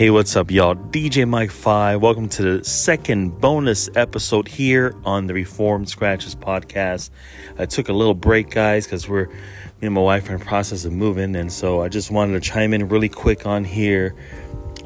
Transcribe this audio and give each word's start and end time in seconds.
Hey, 0.00 0.08
what's 0.08 0.34
up, 0.34 0.50
y'all? 0.50 0.76
DJ 0.76 1.28
Mike 1.28 1.50
5. 1.50 2.00
Welcome 2.00 2.30
to 2.30 2.42
the 2.42 2.64
second 2.64 3.38
bonus 3.38 3.90
episode 3.94 4.48
here 4.48 4.96
on 5.04 5.26
the 5.26 5.34
Reformed 5.34 5.90
Scratches 5.90 6.34
podcast. 6.34 7.10
I 7.58 7.66
took 7.66 7.90
a 7.90 7.92
little 7.92 8.14
break, 8.14 8.48
guys, 8.48 8.86
because 8.86 9.06
we're, 9.10 9.26
me 9.26 9.34
and 9.82 9.92
my 9.92 10.00
wife 10.00 10.30
are 10.30 10.32
in 10.32 10.38
the 10.38 10.44
process 10.46 10.86
of 10.86 10.94
moving. 10.94 11.36
And 11.36 11.52
so 11.52 11.82
I 11.82 11.90
just 11.90 12.10
wanted 12.10 12.32
to 12.32 12.40
chime 12.40 12.72
in 12.72 12.88
really 12.88 13.10
quick 13.10 13.44
on 13.44 13.62
here, 13.62 14.14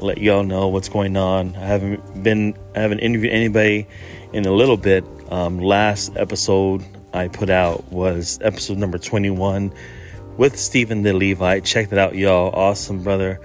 let 0.00 0.18
y'all 0.18 0.42
know 0.42 0.66
what's 0.66 0.88
going 0.88 1.16
on. 1.16 1.54
I 1.54 1.64
haven't 1.64 2.24
been, 2.24 2.58
I 2.74 2.80
haven't 2.80 2.98
interviewed 2.98 3.32
anybody 3.32 3.86
in 4.32 4.44
a 4.46 4.52
little 4.52 4.76
bit. 4.76 5.04
Um, 5.30 5.60
last 5.60 6.16
episode 6.16 6.84
I 7.12 7.28
put 7.28 7.50
out 7.50 7.84
was 7.92 8.40
episode 8.42 8.78
number 8.78 8.98
21 8.98 9.72
with 10.36 10.58
Stephen 10.58 11.02
the 11.02 11.12
Levite. 11.12 11.64
Check 11.64 11.90
that 11.90 12.00
out, 12.00 12.16
y'all. 12.16 12.50
Awesome, 12.52 13.04
brother 13.04 13.40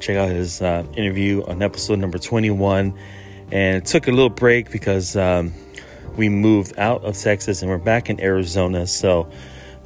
check 0.00 0.16
out 0.16 0.28
his 0.28 0.62
uh, 0.62 0.84
interview 0.96 1.44
on 1.44 1.62
episode 1.62 1.98
number 1.98 2.18
21. 2.18 2.96
And 3.52 3.86
took 3.86 4.08
a 4.08 4.10
little 4.10 4.28
break 4.28 4.72
because 4.72 5.16
um, 5.16 5.52
we 6.16 6.28
moved 6.28 6.78
out 6.78 7.04
of 7.04 7.16
Texas 7.16 7.62
and 7.62 7.70
we're 7.70 7.78
back 7.78 8.10
in 8.10 8.20
Arizona. 8.20 8.86
So 8.86 9.30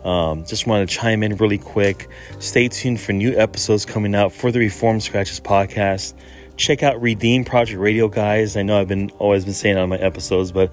um, 0.04 0.46
just 0.46 0.66
want 0.66 0.88
to 0.88 0.96
chime 0.96 1.22
in 1.22 1.36
really 1.36 1.58
quick. 1.58 2.08
Stay 2.38 2.68
tuned 2.68 3.00
for 3.00 3.12
new 3.12 3.36
episodes 3.36 3.84
coming 3.84 4.14
out 4.14 4.32
for 4.32 4.50
the 4.50 4.58
Reform 4.58 5.00
Scratches 5.00 5.40
podcast. 5.40 6.14
Check 6.56 6.82
out 6.82 7.00
Redeem 7.02 7.44
Project 7.44 7.80
Radio, 7.80 8.08
guys. 8.08 8.56
I 8.56 8.62
know 8.62 8.80
I've 8.80 8.88
been 8.88 9.10
always 9.18 9.44
been 9.44 9.54
saying 9.54 9.76
on 9.76 9.88
my 9.88 9.96
episodes, 9.96 10.52
but 10.52 10.72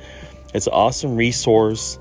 it's 0.53 0.67
an 0.67 0.73
awesome 0.73 1.15
resource, 1.15 1.99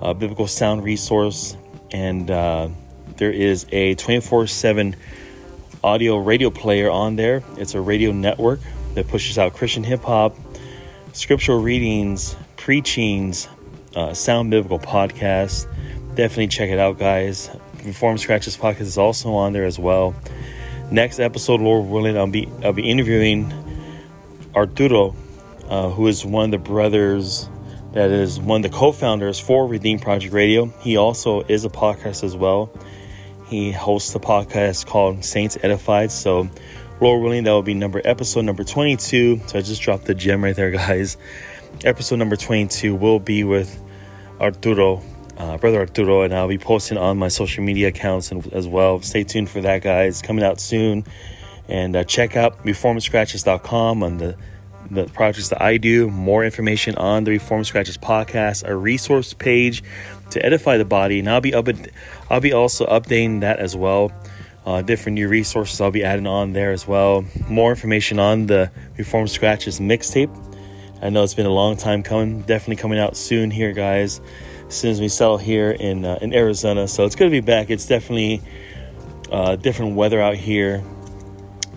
biblical 0.00 0.46
sound 0.46 0.84
resource, 0.84 1.56
and 1.90 2.30
uh, 2.30 2.68
there 3.16 3.32
is 3.32 3.66
a 3.70 3.94
24 3.96 4.46
7 4.46 4.96
audio 5.82 6.16
radio 6.16 6.50
player 6.50 6.90
on 6.90 7.16
there. 7.16 7.42
It's 7.56 7.74
a 7.74 7.80
radio 7.80 8.12
network 8.12 8.60
that 8.94 9.08
pushes 9.08 9.38
out 9.38 9.54
Christian 9.54 9.84
hip 9.84 10.02
hop, 10.02 10.36
scriptural 11.12 11.60
readings, 11.60 12.36
preachings, 12.56 13.48
uh, 13.94 14.14
sound 14.14 14.50
biblical 14.50 14.78
podcasts. 14.78 15.66
Definitely 16.14 16.48
check 16.48 16.70
it 16.70 16.78
out, 16.78 16.98
guys. 16.98 17.50
Reform 17.84 18.18
Scratches 18.18 18.56
podcast 18.56 18.80
is 18.82 18.98
also 18.98 19.32
on 19.34 19.52
there 19.52 19.64
as 19.64 19.78
well. 19.78 20.14
Next 20.90 21.20
episode, 21.20 21.60
Lord 21.60 21.88
willing, 21.88 22.16
I'll 22.16 22.26
be 22.26 22.48
I'll 22.64 22.72
be 22.72 22.88
interviewing 22.88 23.52
Arturo, 24.54 25.14
uh, 25.68 25.90
who 25.90 26.06
is 26.06 26.24
one 26.24 26.46
of 26.46 26.50
the 26.50 26.58
brothers 26.58 27.48
that 27.92 28.10
is 28.10 28.38
one 28.38 28.64
of 28.64 28.70
the 28.70 28.76
co-founders 28.76 29.38
for 29.38 29.66
Redeem 29.66 29.98
Project 29.98 30.32
Radio. 30.34 30.66
He 30.80 30.96
also 30.96 31.42
is 31.42 31.64
a 31.64 31.68
podcast 31.68 32.22
as 32.22 32.36
well. 32.36 32.70
He 33.48 33.72
hosts 33.72 34.14
a 34.14 34.18
podcast 34.18 34.86
called 34.86 35.24
Saints 35.24 35.56
Edified. 35.62 36.12
So, 36.12 36.50
Lord 37.00 37.22
willing, 37.22 37.44
that 37.44 37.50
will 37.50 37.62
be 37.62 37.72
number 37.72 38.02
episode 38.04 38.44
number 38.44 38.62
22. 38.62 39.40
So 39.46 39.58
I 39.58 39.62
just 39.62 39.80
dropped 39.80 40.04
the 40.04 40.14
gem 40.14 40.44
right 40.44 40.54
there, 40.54 40.70
guys. 40.86 41.16
Episode 41.82 42.16
number 42.16 42.36
22 42.36 42.94
will 42.94 43.18
be 43.18 43.44
with 43.44 43.82
Arturo, 44.38 45.02
uh, 45.38 45.56
brother 45.56 45.78
Arturo, 45.78 46.22
and 46.22 46.34
I'll 46.34 46.48
be 46.48 46.58
posting 46.58 46.98
on 46.98 47.16
my 47.16 47.28
social 47.28 47.64
media 47.64 47.88
accounts 47.88 48.30
as 48.52 48.68
well. 48.68 49.00
Stay 49.00 49.24
tuned 49.24 49.48
for 49.48 49.62
that, 49.62 49.82
guys. 49.82 50.20
Coming 50.20 50.44
out 50.44 50.60
soon. 50.60 51.04
And 51.68 51.96
uh, 51.96 52.04
check 52.04 52.36
out 52.36 52.62
reformscratches.com 52.64 54.02
on 54.02 54.18
the 54.18 54.36
the 54.90 55.06
projects 55.06 55.48
that 55.48 55.60
I 55.62 55.76
do, 55.76 56.08
more 56.10 56.44
information 56.44 56.96
on 56.96 57.24
the 57.24 57.32
Reform 57.32 57.64
Scratches 57.64 57.98
podcast, 57.98 58.66
a 58.66 58.74
resource 58.74 59.34
page 59.34 59.82
to 60.30 60.44
edify 60.44 60.76
the 60.76 60.84
body, 60.84 61.18
and 61.18 61.28
I'll 61.28 61.40
be 61.40 61.54
up. 61.54 61.68
I'll 62.30 62.40
be 62.40 62.52
also 62.52 62.86
updating 62.86 63.40
that 63.40 63.58
as 63.58 63.76
well. 63.76 64.12
Uh, 64.66 64.82
different 64.82 65.14
new 65.14 65.28
resources 65.28 65.80
I'll 65.80 65.90
be 65.90 66.04
adding 66.04 66.26
on 66.26 66.52
there 66.52 66.72
as 66.72 66.86
well. 66.86 67.24
More 67.48 67.70
information 67.70 68.18
on 68.18 68.46
the 68.46 68.70
Reform 68.98 69.26
Scratches 69.26 69.80
mixtape. 69.80 70.30
I 71.00 71.10
know 71.10 71.22
it's 71.22 71.34
been 71.34 71.46
a 71.46 71.50
long 71.50 71.76
time 71.76 72.02
coming. 72.02 72.42
Definitely 72.42 72.76
coming 72.76 72.98
out 72.98 73.16
soon 73.16 73.50
here, 73.50 73.72
guys. 73.72 74.20
As 74.66 74.74
soon 74.74 74.90
as 74.90 75.00
we 75.00 75.08
settle 75.08 75.38
here 75.38 75.70
in 75.70 76.04
uh, 76.04 76.18
in 76.20 76.34
Arizona, 76.34 76.88
so 76.88 77.04
it's 77.04 77.14
to 77.14 77.30
be 77.30 77.40
back. 77.40 77.70
It's 77.70 77.86
definitely 77.86 78.42
uh, 79.30 79.56
different 79.56 79.96
weather 79.96 80.20
out 80.20 80.36
here. 80.36 80.82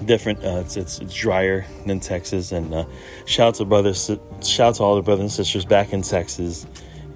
Different. 0.06 0.44
Uh, 0.44 0.62
it's, 0.66 0.78
it's, 0.78 1.00
it's 1.00 1.14
drier 1.14 1.66
than 1.86 2.00
Texas. 2.00 2.52
And 2.52 2.74
uh, 2.74 2.86
shout 3.26 3.50
out 3.50 3.56
to 3.56 3.66
brothers. 3.66 4.10
Shout 4.44 4.60
out 4.70 4.76
to 4.76 4.84
all 4.84 4.96
the 4.96 5.02
brothers 5.02 5.22
and 5.22 5.32
sisters 5.32 5.66
back 5.66 5.94
in 5.94 6.02
Texas 6.02 6.66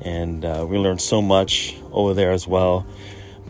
and 0.06 0.46
uh, 0.46 0.66
we 0.68 0.78
learned 0.78 1.02
so 1.02 1.22
much 1.22 1.76
over 1.92 2.14
there 2.14 2.32
as 2.32 2.48
well. 2.48 2.86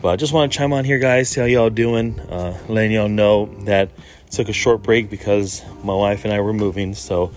But 0.00 0.08
I 0.08 0.16
just 0.16 0.32
want 0.32 0.50
to 0.50 0.58
chime 0.58 0.72
on 0.72 0.84
here, 0.84 0.98
guys, 0.98 1.28
see 1.28 1.40
how 1.40 1.46
y'all 1.46 1.70
doing. 1.70 2.18
Uh, 2.20 2.58
letting 2.68 2.92
y'all 2.92 3.08
know 3.08 3.46
that 3.64 3.90
took 4.30 4.48
a 4.48 4.52
short 4.52 4.82
break 4.82 5.10
because 5.10 5.62
my 5.82 5.94
wife 5.94 6.24
and 6.24 6.32
I 6.32 6.40
were 6.40 6.52
moving. 6.52 6.94
So, 6.94 7.32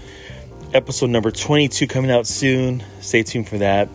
episode 0.73 1.09
number 1.09 1.31
22 1.31 1.87
coming 1.87 2.11
out 2.11 2.27
soon. 2.27 2.83
Stay 3.01 3.23
tuned 3.23 3.47
for 3.47 3.57
that. 3.59 3.89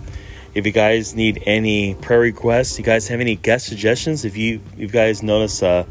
If 0.55 0.67
you 0.67 0.73
guys 0.73 1.15
need 1.15 1.43
any 1.47 1.95
prayer 1.95 2.21
requests, 2.21 2.79
you 2.79 2.85
guys 2.85 3.09
have 3.09 3.21
any 3.21 3.35
guest 3.37 3.67
suggestions, 3.67 4.25
if 4.25 4.37
you 4.37 4.61
if 4.75 4.81
you 4.81 4.89
guys 4.89 5.23
notice 5.23 5.63
uh, 5.63 5.85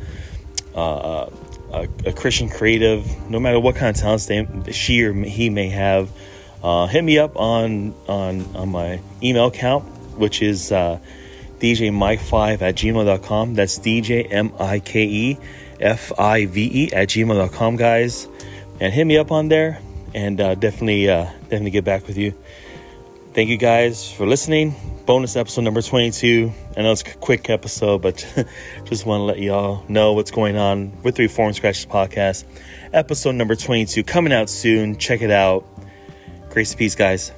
uh, 0.73 1.29
a, 1.73 1.87
a 2.05 2.13
Christian 2.13 2.49
creative, 2.49 3.05
no 3.29 3.39
matter 3.39 3.59
what 3.59 3.75
kind 3.75 3.95
of 3.95 4.01
talents 4.01 4.27
they, 4.27 4.47
she 4.71 5.03
or 5.03 5.13
he 5.13 5.49
may 5.49 5.69
have, 5.69 6.09
uh, 6.63 6.87
hit 6.87 7.03
me 7.03 7.17
up 7.17 7.35
on, 7.35 7.93
on, 8.07 8.55
on 8.55 8.69
my 8.69 9.01
email 9.21 9.47
account, 9.47 9.83
which 10.17 10.41
is 10.41 10.71
uh, 10.71 10.99
djmike5 11.59 12.61
at 12.61 12.75
gmail.com. 12.75 13.55
That's 13.55 13.79
DJ 13.79 14.31
M 14.31 14.53
I 14.59 14.79
K 14.79 15.03
E 15.03 15.37
F 15.79 16.17
I 16.17 16.45
V 16.45 16.85
E 16.85 16.93
at 16.93 17.09
gmail.com, 17.09 17.75
guys. 17.75 18.27
And 18.79 18.93
hit 18.93 19.05
me 19.05 19.17
up 19.17 19.31
on 19.31 19.49
there 19.49 19.79
and 20.13 20.39
uh, 20.39 20.55
definitely, 20.55 21.09
uh, 21.09 21.25
definitely 21.43 21.71
get 21.71 21.83
back 21.83 22.07
with 22.07 22.17
you. 22.17 22.33
Thank 23.33 23.49
you 23.49 23.57
guys 23.57 24.11
for 24.11 24.27
listening. 24.27 24.92
Bonus 25.05 25.35
episode 25.35 25.65
number 25.65 25.81
22. 25.81 26.49
I 26.77 26.81
know 26.81 26.93
it's 26.93 27.01
a 27.01 27.13
quick 27.15 27.49
episode, 27.49 28.01
but 28.01 28.25
just 28.85 29.05
want 29.05 29.19
to 29.19 29.23
let 29.23 29.39
y'all 29.39 29.83
know 29.89 30.13
what's 30.13 30.31
going 30.31 30.55
on 30.55 30.93
with 31.03 31.15
the 31.15 31.23
Reform 31.23 31.51
Scratches 31.51 31.85
podcast. 31.85 32.45
Episode 32.93 33.33
number 33.33 33.57
22 33.57 34.01
coming 34.05 34.31
out 34.31 34.49
soon. 34.49 34.97
Check 34.97 35.21
it 35.21 35.29
out. 35.29 35.65
Grace 36.49 36.71
and 36.71 36.79
peace, 36.79 36.95
guys. 36.95 37.33